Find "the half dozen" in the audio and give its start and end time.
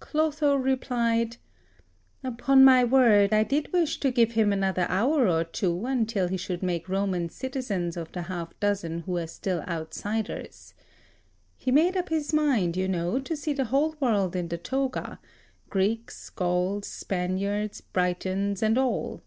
8.10-9.00